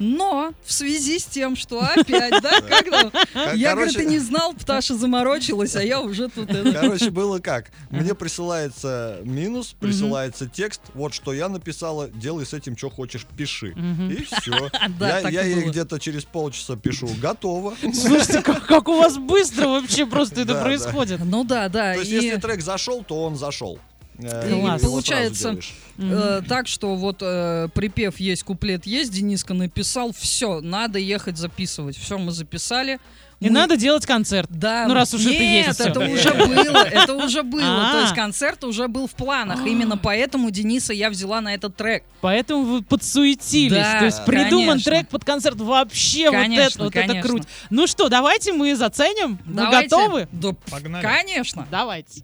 Но 0.01 0.53
в 0.65 0.74
связи 0.74 1.20
с 1.20 1.25
тем, 1.25 1.55
что 1.55 1.79
опять, 1.81 2.41
да, 2.41 2.60
как 2.62 2.89
там? 2.89 3.12
Я 3.55 3.74
говорю, 3.75 3.91
ты 3.93 4.05
не 4.05 4.17
знал, 4.20 4.53
Пташа 4.53 4.96
заморочилась, 4.96 5.75
а 5.75 5.84
я 5.84 6.01
уже 6.01 6.27
тут... 6.27 6.50
это- 6.50 6.72
Короче, 6.74 7.12
было 7.12 7.39
как? 7.39 7.72
Мне 7.91 8.15
присылается 8.15 9.20
минус, 9.24 9.75
присылается 9.79 10.48
текст. 10.48 10.81
Вот 10.96 11.13
что 11.13 11.34
я 11.34 11.50
написала, 11.50 12.10
делай 12.10 12.46
с 12.46 12.53
этим, 12.53 12.75
что 12.75 12.89
хочешь, 12.89 13.25
пиши. 13.38 13.75
И 14.10 14.24
все. 14.24 14.70
Да, 15.00 15.20
Я 15.29 15.43
ей 15.43 15.62
где-то 15.63 16.00
через 16.00 16.25
полчаса 16.25 16.75
пишу. 16.75 17.08
Готово. 17.22 17.75
Слушайте, 17.93 18.41
как, 18.41 18.88
у 18.88 18.98
вас 18.98 19.17
быстро 19.17 19.67
вообще 19.67 20.05
просто 20.05 20.41
это 20.41 20.60
происходит. 20.62 21.22
Ну 21.24 21.43
да, 21.43 21.70
да. 21.70 21.93
То 21.93 22.00
есть, 22.00 22.12
если 22.12 22.38
трек 22.38 22.62
зашел, 22.62 23.03
то 23.03 23.24
он 23.24 23.36
зашел. 23.36 23.79
Э, 24.23 24.77
И 24.77 24.83
получается, 24.83 25.57
э, 25.97 26.41
так 26.47 26.67
что 26.67 26.95
вот 26.95 27.17
э, 27.21 27.67
припев 27.73 28.19
есть, 28.19 28.43
куплет 28.43 28.85
есть, 28.85 29.11
Дениска 29.11 29.53
написал, 29.53 30.13
все, 30.13 30.61
надо 30.61 30.99
ехать 30.99 31.37
записывать. 31.37 31.97
Все, 31.97 32.17
мы 32.17 32.31
записали. 32.31 32.99
И 33.39 33.45
Мы- 33.45 33.53
надо 33.53 33.75
делать 33.75 34.05
концерт. 34.05 34.47
Да. 34.51 34.85
Ну, 34.87 34.93
раз 34.93 35.15
уж 35.15 35.21
это 35.21 35.31
Нет, 35.31 35.65
есть 35.67 35.79
это 35.79 35.99
всё. 35.99 36.13
уже 36.13 36.31
было, 36.35 36.83
это 36.83 37.15
уже 37.15 37.41
было. 37.43 37.63
А. 37.89 37.91
То 37.93 38.01
есть 38.01 38.13
концерт 38.13 38.63
уже 38.63 38.87
был 38.87 39.07
в 39.07 39.15
планах. 39.15 39.65
Именно 39.65 39.97
поэтому 39.97 40.51
Дениса 40.51 40.93
я 40.93 41.09
взяла 41.09 41.41
на 41.41 41.55
этот 41.55 41.75
трек. 41.75 42.03
Поэтому 42.21 42.61
вы 42.65 42.83
подсуетились. 42.83 43.71
Да, 43.73 43.97
То 43.97 44.05
есть 44.05 44.23
придуман 44.25 44.73
конечно. 44.73 44.91
трек 44.91 45.07
под 45.09 45.25
концерт. 45.25 45.59
Вообще 45.59 46.25
вот 46.29 46.33
Конечно, 46.39 46.61
это, 46.69 46.83
вот 46.83 46.95
это 46.95 47.07
конечно. 47.07 47.29
круть. 47.29 47.43
Ну 47.71 47.87
что, 47.87 48.09
давайте 48.09 48.53
мы 48.53 48.75
заценим. 48.75 49.39
Мы 49.45 49.55
Давайте. 49.55 49.89
готовы? 49.89 50.27
Да, 50.31 50.53
Погнали. 50.69 51.01
конечно. 51.03 51.67
Давайте. 51.71 52.21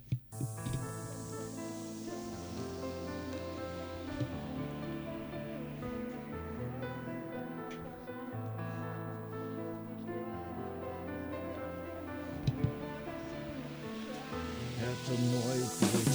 Это 15.05 15.21
мой 15.21 15.61
путь. 15.79 16.07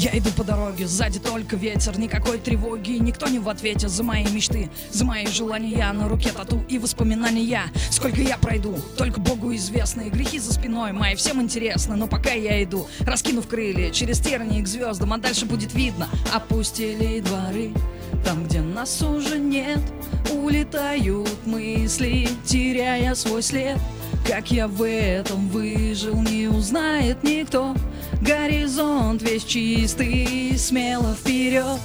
Я 0.00 0.16
иду 0.16 0.30
по 0.30 0.44
дороге, 0.44 0.86
сзади 0.86 1.18
только 1.18 1.56
ветер, 1.56 1.98
никакой 1.98 2.38
тревоги, 2.38 2.92
никто 2.92 3.28
не 3.28 3.38
в 3.38 3.48
ответе 3.50 3.88
за 3.88 4.02
мои 4.02 4.24
мечты, 4.24 4.70
за 4.90 5.04
мои 5.04 5.26
желания, 5.26 5.92
на 5.92 6.08
руке 6.08 6.32
тату 6.32 6.64
и 6.70 6.78
воспоминания. 6.78 7.64
Сколько 7.90 8.22
я 8.22 8.38
пройду, 8.38 8.78
только 8.96 9.20
Богу 9.20 9.54
известны, 9.54 10.08
грехи 10.08 10.38
за 10.38 10.54
спиной 10.54 10.92
мои 10.92 11.16
всем 11.16 11.42
интересны, 11.42 11.96
но 11.96 12.06
пока 12.06 12.32
я 12.32 12.62
иду, 12.64 12.86
раскинув 13.00 13.46
крылья 13.46 13.90
через 13.90 14.20
тернии 14.20 14.62
к 14.62 14.68
звездам, 14.68 15.12
а 15.12 15.18
дальше 15.18 15.44
будет 15.44 15.74
видно, 15.74 16.08
опустили 16.32 17.20
дворы. 17.20 17.72
Там, 18.24 18.44
где 18.44 18.62
нас 18.62 19.02
уже 19.02 19.38
нет, 19.38 19.80
улетают 20.32 21.46
мысли, 21.46 22.26
теряя 22.46 23.14
свой 23.14 23.42
след. 23.42 23.78
Как 24.26 24.50
я 24.50 24.66
в 24.66 24.82
этом 24.86 25.48
выжил, 25.48 26.22
не 26.22 26.48
узнает 26.48 27.22
никто. 27.22 27.74
Горизонт 28.20 29.22
весь 29.22 29.44
чистый, 29.44 30.56
смело 30.58 31.14
вперед. 31.14 31.80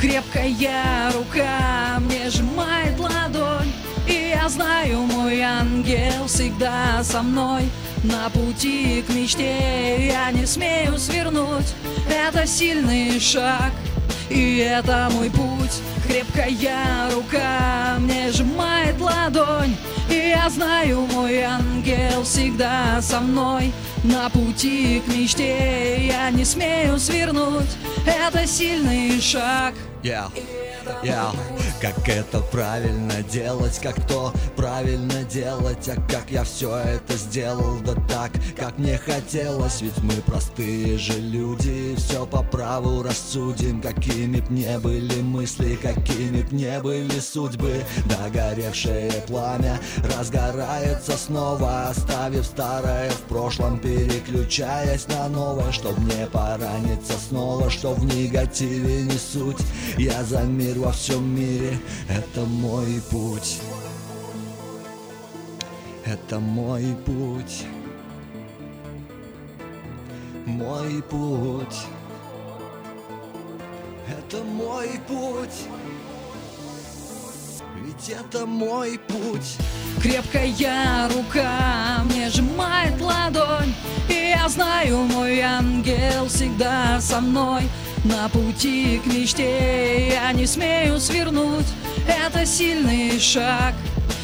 Крепкая 0.00 1.12
рука 1.12 1.98
мне 2.00 2.28
сжимает 2.28 2.98
ладонь 2.98 3.72
И 4.06 4.34
я 4.34 4.48
знаю, 4.48 5.00
мой 5.00 5.40
ангел 5.40 6.26
всегда 6.26 7.02
со 7.02 7.22
мной 7.22 7.70
На 8.02 8.28
пути 8.44 9.02
к 9.06 9.12
мечте. 9.12 10.06
Я 10.06 10.30
не 10.30 10.46
смею 10.46 10.98
свернуть. 10.98 11.74
Это 12.10 12.46
сильный 12.46 13.18
шаг, 13.18 13.72
и 14.28 14.58
это 14.58 15.08
мой 15.12 15.30
путь. 15.30 15.80
Крепкая 16.06 17.10
рука 17.14 17.96
мне 17.98 18.30
сжимает 18.30 19.00
ладонь. 19.00 19.76
И 20.10 20.14
я 20.14 20.48
знаю, 20.50 21.06
мой 21.12 21.40
ангел 21.42 22.24
всегда 22.24 23.00
со 23.00 23.20
мной. 23.20 23.72
На 24.02 24.28
пути 24.28 25.02
к 25.04 25.08
мечте 25.08 26.06
я 26.06 26.30
не 26.30 26.44
смею 26.44 26.98
свернуть. 26.98 27.70
Это 28.06 28.46
сильный 28.46 29.20
шаг. 29.20 29.72
Я, 30.02 30.28
я, 31.02 31.32
как 31.84 32.08
это 32.08 32.40
правильно 32.40 33.22
делать, 33.30 33.78
как 33.82 34.06
то 34.06 34.32
правильно 34.56 35.22
делать, 35.24 35.86
а 35.88 36.00
как 36.10 36.30
я 36.30 36.42
все 36.44 36.74
это 36.76 37.14
сделал, 37.14 37.78
да 37.84 37.94
так, 38.08 38.30
как 38.56 38.78
мне 38.78 38.96
хотелось, 38.96 39.82
ведь 39.82 39.98
мы 39.98 40.14
простые 40.22 40.96
же 40.96 41.12
люди, 41.12 41.94
все 41.98 42.24
по 42.24 42.42
праву 42.42 43.02
рассудим, 43.02 43.82
какими 43.82 44.40
б 44.40 44.46
не 44.48 44.78
были 44.78 45.20
мысли, 45.20 45.76
какими 45.76 46.40
б 46.40 46.48
не 46.52 46.80
были 46.80 47.20
судьбы, 47.20 47.84
догоревшее 48.06 49.12
пламя 49.26 49.78
разгорается 50.16 51.18
снова, 51.18 51.88
оставив 51.88 52.46
старое 52.46 53.10
в 53.10 53.20
прошлом, 53.28 53.78
переключаясь 53.78 55.06
на 55.08 55.28
новое, 55.28 55.70
чтоб 55.70 55.98
не 55.98 56.26
пораниться 56.28 57.12
снова, 57.28 57.68
что 57.68 57.92
в 57.92 58.06
негативе 58.06 59.02
не 59.02 59.18
суть. 59.18 59.58
Я 59.98 60.24
за 60.24 60.42
мир 60.44 60.78
во 60.78 60.92
всем 60.92 61.34
мире, 61.34 61.73
это 62.08 62.44
мой 62.44 63.00
путь. 63.10 63.60
Это 66.04 66.38
мой 66.40 66.96
путь. 67.04 67.64
Мой 70.46 71.02
путь. 71.02 71.86
Это 74.08 74.42
мой 74.44 74.88
путь. 75.08 75.68
Ведь 77.84 78.10
это 78.10 78.46
мой 78.46 78.98
путь. 79.08 79.56
Крепкая 80.04 81.08
рука 81.08 82.04
мне 82.04 82.28
сжимает 82.28 83.00
ладонь 83.00 83.72
И 84.08 84.34
я 84.36 84.46
знаю, 84.48 84.98
мой 84.98 85.40
ангел 85.40 86.28
всегда 86.28 87.00
со 87.00 87.20
мной 87.20 87.62
На 88.04 88.28
пути 88.28 89.00
к 89.02 89.06
мечте 89.06 89.83
я 90.24 90.32
не 90.32 90.46
смею 90.46 90.98
свернуть. 90.98 91.66
Это 92.08 92.46
сильный 92.46 93.18
шаг, 93.20 93.74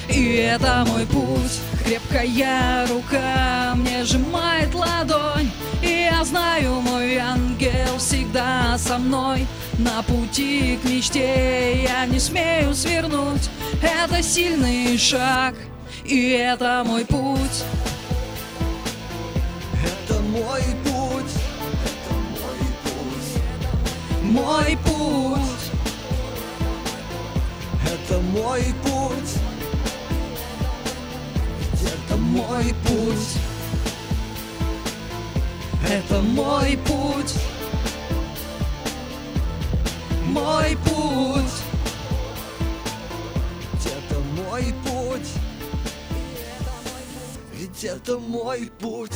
и 0.08 0.36
это 0.36 0.86
мой 0.88 1.04
путь. 1.06 1.60
Крепкая 1.84 2.86
рука 2.86 3.74
мне 3.74 4.04
сжимает 4.04 4.74
ладонь 4.74 5.50
И 5.82 6.08
я 6.10 6.22
знаю, 6.24 6.80
мой 6.80 7.16
ангел 7.16 7.98
всегда 7.98 8.78
со 8.78 8.96
мной. 8.96 9.46
На 9.78 10.02
пути 10.02 10.78
к 10.82 10.88
мечте 10.88 11.82
я 11.82 12.06
не 12.06 12.18
смею 12.18 12.74
свернуть. 12.74 13.50
Это 13.82 14.22
сильный 14.22 14.96
шаг, 14.96 15.54
и 16.04 16.30
это 16.30 16.82
мой 16.86 17.04
путь. 17.04 17.64
Мой 20.32 20.62
путь, 20.84 21.32
это 21.82 22.14
мой 22.40 22.64
путь, 22.84 23.42
мой 24.22 24.78
путь, 24.84 25.29
это 28.10 28.18
мой 28.22 28.64
путь, 28.82 29.36
это 31.80 32.16
мой 32.16 32.74
путь, 32.84 33.36
это 35.88 36.20
мой 36.20 36.78
путь, 36.84 37.34
мой 40.26 40.76
путь, 40.84 41.39
Ведь 47.80 47.90
это 47.90 48.18
мой 48.18 48.70
путь. 48.78 49.10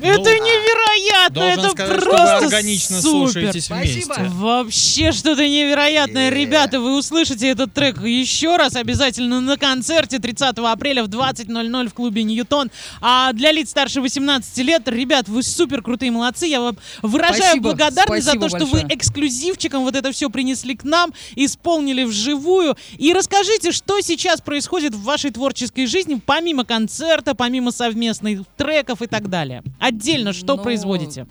Это 0.00 0.18
Ну, 0.18 0.24
невероятно! 0.24 1.40
Это 1.40 1.70
сказать, 1.70 2.00
что 2.00 2.10
просто 2.10 2.38
вы 2.40 2.44
органично 2.44 3.00
супер! 3.00 3.10
слушаетесь 3.32 3.64
Спасибо. 3.64 4.14
вместе. 4.14 4.32
Вообще 4.36 5.12
что-то 5.12 5.48
невероятное. 5.48 6.30
Е. 6.30 6.34
Ребята, 6.34 6.80
вы 6.80 6.96
услышите 6.96 7.48
этот 7.48 7.72
трек 7.72 8.00
еще 8.02 8.56
раз 8.56 8.76
обязательно 8.76 9.40
на 9.40 9.56
концерте 9.56 10.18
30 10.18 10.58
апреля 10.58 11.02
в 11.04 11.08
20.00 11.08 11.88
в 11.88 11.94
клубе 11.94 12.22
Ньютон. 12.22 12.70
А 13.00 13.32
для 13.32 13.50
лиц 13.52 13.70
старше 13.70 14.00
18 14.00 14.58
лет, 14.58 14.86
ребят, 14.86 15.28
вы 15.28 15.42
супер 15.42 15.82
крутые 15.82 16.10
молодцы. 16.12 16.46
Я 16.46 16.60
вам 16.60 16.76
выражаю 17.02 17.42
Спасибо. 17.42 17.70
благодарность 17.70 18.24
за 18.24 18.30
Спасибо 18.32 18.48
то, 18.50 18.56
что 18.56 18.66
вы 18.66 18.80
большое. 18.82 18.96
эксклюзивчиком 18.96 19.82
вот 19.82 19.96
это 19.96 20.12
все 20.12 20.28
принесли 20.30 20.76
к 20.76 20.84
нам, 20.84 21.12
исполнили 21.34 22.04
вживую. 22.04 22.76
И 22.98 23.12
расскажите, 23.12 23.72
что 23.72 24.00
сейчас 24.00 24.40
происходит 24.40 24.94
в 24.94 25.02
вашей 25.02 25.30
творческой 25.30 25.86
жизни, 25.86 26.20
помимо 26.24 26.64
концерта, 26.64 27.34
помимо 27.34 27.70
совместных 28.12 28.46
треков 28.56 29.02
и 29.02 29.06
так 29.06 29.28
далее. 29.28 29.62
Отдельно 29.78 30.32
что 30.32 30.56
Ну, 30.56 30.62
производите? 30.62 31.26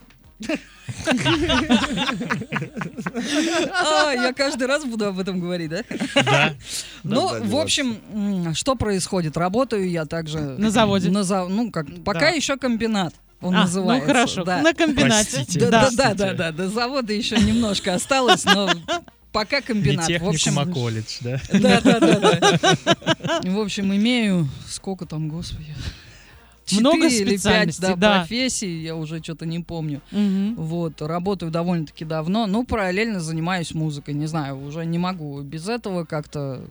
А, 3.72 4.12
я 4.14 4.34
каждый 4.34 4.68
раз 4.68 4.84
буду 4.86 5.06
об 5.06 5.20
этом 5.20 5.40
говорить, 5.40 5.70
да? 5.70 5.84
Да. 6.16 6.54
Ну, 7.04 7.30
да, 7.32 7.40
в 7.42 7.56
общем, 7.56 8.54
что 8.54 8.76
происходит? 8.76 9.38
Работаю 9.38 9.90
я 9.90 10.06
также... 10.06 10.40
На 10.40 10.70
заводе. 10.72 11.10
На 11.12 11.24
за- 11.24 11.48
Ну, 11.48 11.72
как, 11.72 11.86
пока 12.04 12.30
еще 12.30 12.58
комбинат. 12.58 13.14
Он 13.42 13.54
А, 13.56 13.62
называется. 13.62 14.08
ну 14.08 14.14
хорошо, 14.14 14.44
да. 14.46 14.62
на 14.62 14.74
комбинате. 14.74 15.30
Простите. 15.36 15.60
Да, 15.70 15.70
Да. 15.70 15.90
да, 15.92 16.14
да, 16.14 16.14
да, 16.14 16.34
да, 16.34 16.52
до 16.54 16.70
завода 16.70 17.12
еще 17.14 17.36
немножко 17.38 17.94
осталось, 17.94 18.46
но 18.46 18.70
пока 19.34 19.58
Не 19.58 19.62
комбинат. 19.64 20.06
В 20.06 20.08
техникум, 20.08 20.30
общем, 20.30 20.60
а 20.60 20.66
колледж, 20.66 21.18
да? 21.22 21.42
да, 21.52 21.82
да, 21.82 22.00
да, 22.00 22.20
да. 22.20 23.42
В 23.44 23.60
общем, 23.60 23.94
имею 23.94 24.48
сколько 24.70 25.06
там, 25.06 25.28
господи. 25.28 25.76
Много 26.72 27.10
специальностей, 27.10 27.82
да, 27.82 27.96
да. 27.96 28.20
профессий, 28.20 28.82
я 28.82 28.96
уже 28.96 29.22
что-то 29.22 29.46
не 29.46 29.60
помню. 29.60 30.02
Мгм. 30.12 30.56
Вот, 30.56 31.02
работаю 31.02 31.52
довольно-таки 31.52 32.06
давно, 32.06 32.48
ну, 32.48 32.66
параллельно 32.66 33.20
занимаюсь 33.20 33.74
музыкой, 33.74 34.14
не 34.14 34.28
знаю, 34.28 34.66
уже 34.66 34.86
не 34.86 34.98
могу 34.98 35.42
без 35.42 35.68
этого 35.68 36.06
как-то, 36.06 36.62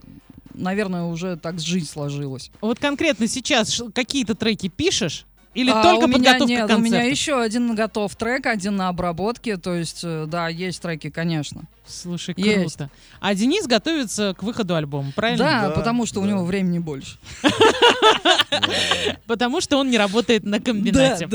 наверное, 0.55 1.05
уже 1.05 1.37
так 1.37 1.61
жизнь 1.61 1.89
сложилась. 1.89 2.51
Вот 2.61 2.79
конкретно 2.79 3.27
сейчас 3.29 3.83
какие-то 3.95 4.35
треки 4.35 4.69
пишешь? 4.69 5.27
Или 5.55 5.71
А, 5.71 5.83
только 5.83 6.05
у 6.05 6.09
меня 6.09 6.33
подготовка 6.33 6.53
нет, 6.53 6.71
к 6.71 6.75
у 6.77 6.79
меня 6.79 7.03
еще 7.03 7.41
один 7.41 7.75
готов 7.75 8.15
трек, 8.17 8.47
один 8.47 8.77
на 8.77 8.89
обработке, 8.89 9.59
то 9.59 9.75
есть, 9.75 10.01
э, 10.03 10.25
да, 10.27 10.49
есть 10.49 10.81
треки, 10.81 11.11
конечно. 11.11 11.63
Слушай, 11.87 12.35
Есть. 12.39 12.77
круто. 12.77 12.91
А 13.21 13.35
Денис 13.35 13.67
готовится 13.67 14.35
к 14.39 14.43
выходу 14.43 14.77
альбома, 14.77 15.13
правильно? 15.15 15.45
Да, 15.45 15.69
Да, 15.69 15.71
потому 15.71 16.07
что 16.07 16.21
у 16.21 16.23
да. 16.23 16.31
него 16.31 16.45
времени 16.45 16.79
больше. 16.79 17.19
Потому 19.27 19.61
что 19.61 19.79
он 19.79 19.91
не 19.91 19.99
работает 19.99 20.45
на 20.45 20.61
комбинате. 20.61 21.29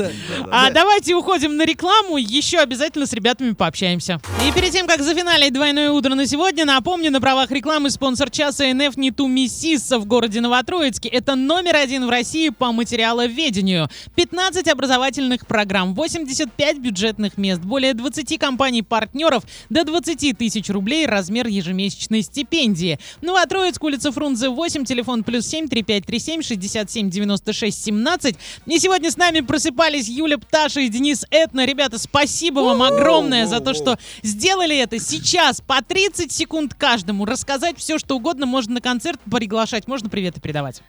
А 0.50 0.70
давайте 0.70 1.14
уходим 1.14 1.56
на 1.56 1.64
рекламу, 1.64 2.16
еще 2.16 2.58
обязательно 2.58 3.06
с 3.06 3.12
ребятами 3.12 3.52
пообщаемся. 3.52 4.20
И 4.46 4.52
перед 4.52 4.70
тем, 4.70 4.86
как 4.86 5.02
зафиналить 5.02 5.52
двойное 5.52 5.90
утро 5.90 6.14
на 6.14 6.26
сегодня, 6.26 6.64
напомню, 6.64 7.10
на 7.10 7.20
правах 7.20 7.50
рекламы 7.50 7.90
спонсор 7.90 8.30
часа 8.30 8.72
НФ 8.72 8.96
не 8.96 9.10
ту 9.10 9.26
Миссиса 9.26 9.98
в 9.98 10.06
городе 10.06 10.40
Новотроицке. 10.40 11.08
Это 11.08 11.34
номер 11.34 11.76
один 11.76 12.06
в 12.06 12.10
России 12.10 12.50
по 12.50 12.72
материаловедению. 12.72 13.88
15 14.16 14.68
образовательных 14.68 15.46
программ, 15.46 15.94
85 15.94 16.78
бюджетных 16.78 17.38
мест, 17.38 17.60
более 17.60 17.94
20 17.94 18.38
компаний-партнеров, 18.38 19.44
до 19.70 19.84
20 19.84 20.36
тысяч 20.36 20.68
рублей 20.68 21.06
размер 21.06 21.46
ежемесячной 21.46 22.22
стипендии. 22.22 22.98
Новотроицк, 23.22 23.82
улица 23.82 24.12
Фрунзе 24.12 24.48
8, 24.48 24.84
телефон 24.84 25.24
плюс 25.24 25.46
7 25.46 25.68
3537 25.68 26.42
67 26.42 27.10
96 27.10 27.84
17. 27.84 28.36
И 28.66 28.78
сегодня 28.78 29.10
с 29.10 29.16
нами 29.16 29.40
просыпались 29.40 30.08
Юля 30.08 30.38
Пташа 30.38 30.80
и 30.80 30.88
Денис 30.88 31.24
Этно. 31.30 31.64
Ребята, 31.64 31.98
спасибо 31.98 32.60
вам 32.60 32.82
огромное 32.82 33.46
за 33.46 33.60
то, 33.60 33.74
что 33.74 33.98
сделали 34.22 34.76
это. 34.76 34.98
Сейчас 34.98 35.60
по 35.60 35.82
30 35.82 36.30
секунд 36.32 36.74
каждому. 36.74 37.24
Рассказать 37.24 37.78
все, 37.78 37.98
что 37.98 38.16
угодно. 38.16 38.46
Можно 38.46 38.74
на 38.74 38.80
концерт 38.80 39.20
приглашать, 39.30 39.86
можно 39.86 40.08
приветы 40.08 40.40
передавать. 40.40 40.82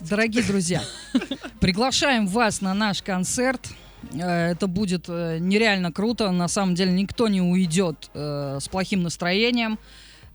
Дорогие 0.00 0.44
друзья, 0.44 0.82
приглашаем 1.60 2.26
вас 2.28 2.60
на 2.60 2.72
наш 2.72 3.02
концерт. 3.02 3.68
Э, 4.12 4.52
Это 4.52 4.66
будет 4.68 5.06
э, 5.08 5.38
нереально 5.40 5.92
круто. 5.92 6.30
На 6.30 6.46
самом 6.48 6.74
деле 6.74 6.92
никто 6.92 7.26
не 7.28 7.42
уйдет 7.42 8.10
э, 8.14 8.58
с 8.60 8.68
плохим 8.68 9.02
настроением. 9.02 9.78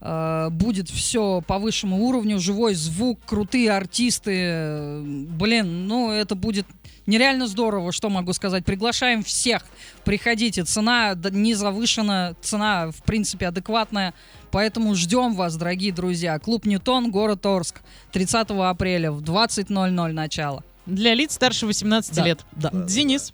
Будет 0.01 0.89
все 0.89 1.41
по 1.47 1.59
высшему 1.59 2.03
уровню, 2.05 2.37
живой 2.37 2.73
звук, 2.73 3.21
крутые 3.25 3.71
артисты. 3.71 4.99
Блин, 5.01 5.87
ну 5.87 6.11
это 6.11 6.35
будет 6.35 6.65
нереально 7.05 7.47
здорово, 7.47 7.91
что 7.91 8.09
могу 8.09 8.33
сказать. 8.33 8.65
Приглашаем 8.65 9.23
всех. 9.23 9.63
Приходите. 10.03 10.63
Цена 10.63 11.15
не 11.31 11.53
завышена, 11.53 12.35
цена 12.41 12.91
в 12.91 13.03
принципе 13.03 13.47
адекватная. 13.47 14.13
Поэтому 14.51 14.93
ждем 14.95 15.33
вас, 15.35 15.55
дорогие 15.55 15.91
друзья. 15.91 16.37
Клуб 16.39 16.65
Ньютон, 16.65 17.09
город 17.11 17.45
Орск. 17.45 17.81
30 18.11 18.47
апреля 18.51 19.11
в 19.11 19.21
20.00 19.21 20.11
начало. 20.11 20.63
Для 20.85 21.13
лиц 21.13 21.33
старше 21.33 21.65
18 21.65 22.13
Да, 22.15 22.25
лет. 22.25 22.45
да. 22.51 22.69
Денис, 22.71 23.33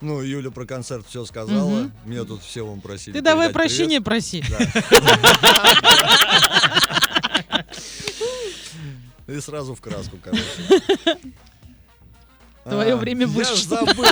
Ну, 0.00 0.20
Юля 0.20 0.50
про 0.52 0.64
концерт 0.64 1.06
все 1.08 1.24
сказала. 1.24 1.68
Мгм. 1.80 1.92
Меня 2.04 2.22
тут 2.24 2.42
все 2.42 2.64
вам 2.64 2.80
просили. 2.80 3.14
ты 3.14 3.20
давай 3.20 3.50
прощения 3.50 4.00
проси. 4.00 4.42
привет. 4.42 4.68
И 9.26 9.40
сразу 9.40 9.74
в 9.74 9.80
краску, 9.80 10.16
короче. 10.22 10.44
Твое 12.68 12.92
А, 12.94 12.96
время 12.96 13.22
Я 13.22 13.26
вышло. 13.28 13.56
ж 13.56 13.60
забыл, 13.62 14.04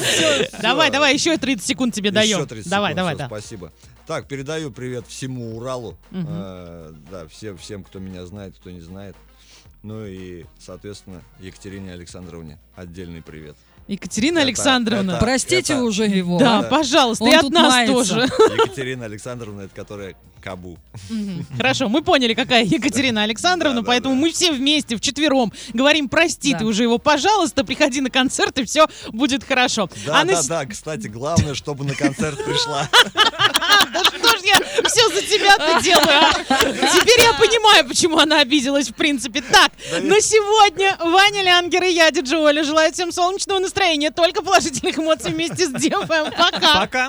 все. 0.00 0.50
Давай, 0.60 0.90
давай, 0.90 1.14
еще 1.14 1.36
30 1.36 1.66
секунд 1.66 1.94
тебе 1.94 2.10
даем. 2.10 2.38
Еще 2.38 2.46
30 2.46 2.70
Давай, 2.70 2.94
давай, 2.94 3.16
да. 3.16 3.26
Спасибо. 3.26 3.72
Так, 4.06 4.26
передаю 4.26 4.70
привет 4.70 5.06
всему 5.06 5.56
Уралу. 5.56 5.96
Э, 6.10 6.92
да, 7.10 7.26
всем, 7.28 7.56
всем, 7.58 7.84
кто 7.84 7.98
меня 8.00 8.26
знает, 8.26 8.54
кто 8.56 8.70
не 8.70 8.80
знает. 8.80 9.14
Ну 9.82 10.04
и, 10.06 10.44
соответственно, 10.58 11.22
Екатерине 11.40 11.92
Александровне 11.92 12.58
отдельный 12.76 13.22
привет. 13.22 13.56
Екатерина 13.88 14.38
Это- 14.38 14.46
Александровна. 14.46 15.10
это- 15.12 15.20
Простите 15.20 15.72
это- 15.72 15.82
уже 15.82 16.04
его. 16.06 16.38
Да, 16.38 16.62
Да. 16.62 16.68
пожалуйста, 16.68 17.24
Он 17.24 17.30
и 17.30 17.34
от 17.34 17.40
тут 17.40 17.52
нас 17.52 17.72
мается. 17.72 17.92
тоже. 17.94 18.20
Екатерина 18.64 19.04
Александровна, 19.06 19.62
это 19.62 19.74
которая 19.74 20.14
Кабу. 20.42 20.78
Хорошо, 21.56 21.88
мы 21.90 22.00
поняли, 22.02 22.32
какая 22.32 22.64
Екатерина 22.64 23.22
Александровна, 23.24 23.82
поэтому 23.82 24.14
мы 24.14 24.30
все 24.30 24.52
вместе, 24.52 24.96
вчетвером, 24.96 25.52
говорим, 25.74 26.08
прости 26.08 26.54
ты 26.54 26.64
уже 26.64 26.82
его, 26.84 26.96
пожалуйста, 26.98 27.62
приходи 27.64 28.00
на 28.00 28.08
концерт, 28.10 28.58
и 28.58 28.64
все 28.64 28.86
будет 29.12 29.44
хорошо. 29.44 29.90
Да, 30.06 30.20
А 30.20 30.24
да, 30.24 30.40
да, 30.48 30.64
кстати, 30.66 31.08
главное, 31.08 31.54
чтобы 31.54 31.84
на 31.84 31.94
концерт 31.94 32.42
пришла. 32.44 32.88
Да 33.92 34.04
что 34.04 34.38
ж 34.38 34.42
я 34.44 34.54
все 34.88 35.08
за 35.08 35.22
тебя-то 35.22 35.82
делаю, 35.82 36.06
а? 36.08 36.32
Теперь 36.92 37.20
я 37.24 37.32
понимаю, 37.34 37.88
почему 37.88 38.18
она 38.18 38.38
обиделась, 38.40 38.88
в 38.88 38.94
принципе. 38.94 39.40
Так, 39.42 39.69
на 40.02 40.20
сегодня 40.20 40.96
Ваня 41.00 41.42
Лянгер 41.42 41.84
и 41.84 41.92
я, 41.92 42.10
Диджи 42.10 42.36
Оля, 42.36 42.62
желаю 42.62 42.92
всем 42.92 43.12
солнечного 43.12 43.58
настроения, 43.58 44.10
только 44.10 44.42
положительных 44.42 44.98
эмоций 44.98 45.32
вместе 45.32 45.66
с 45.66 45.70
Дефом. 45.72 46.30
Пока! 46.36 46.80
Пока. 46.80 47.08